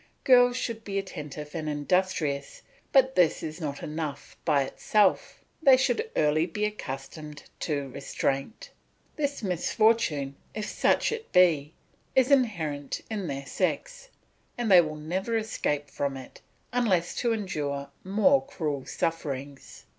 [0.23, 6.09] Girls should be attentive and industrious, but this is not enough by itself; they should
[6.15, 8.71] early be accustomed to restraint.
[9.15, 11.75] This misfortune, if such it be,
[12.15, 14.09] is inherent in their sex,
[14.57, 16.41] and they will never escape from it,
[16.73, 19.85] unless to endure more cruel sufferings.